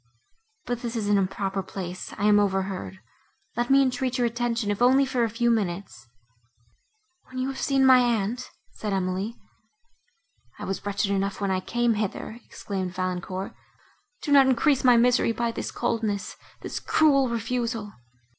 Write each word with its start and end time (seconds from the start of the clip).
But 0.65 0.81
this 0.81 0.95
is 0.95 1.07
an 1.09 1.19
improper 1.19 1.61
place—I 1.61 2.23
am 2.25 2.39
overheard. 2.39 2.97
Let 3.55 3.69
me 3.69 3.83
entreat 3.83 4.17
your 4.17 4.25
attention, 4.25 4.71
if 4.71 4.81
only 4.81 5.05
for 5.05 5.23
a 5.23 5.29
few 5.29 5.51
minutes."—"When 5.51 7.37
you 7.37 7.49
have 7.49 7.59
seen 7.61 7.85
my 7.85 7.99
aunt," 7.99 8.49
said 8.71 8.93
Emily. 8.93 9.35
"I 10.57 10.65
was 10.65 10.87
wretched 10.87 11.11
enough 11.11 11.39
when 11.39 11.51
I 11.51 11.59
came 11.59 11.93
hither," 11.93 12.39
exclaimed 12.43 12.95
Valancourt, 12.95 13.53
"do 14.23 14.31
not 14.31 14.47
increase 14.47 14.83
my 14.83 14.97
misery 14.97 15.33
by 15.33 15.51
this 15.51 15.69
coldness—this 15.69 16.79
cruel 16.79 17.29
refusal." 17.29 17.93